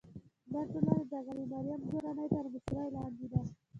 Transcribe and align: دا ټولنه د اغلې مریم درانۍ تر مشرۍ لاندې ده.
دا 0.53 0.61
ټولنه 0.71 1.03
د 1.09 1.11
اغلې 1.21 1.45
مریم 1.51 1.81
درانۍ 1.89 2.27
تر 2.35 2.45
مشرۍ 2.53 2.85
لاندې 2.95 3.25
ده. 3.31 3.41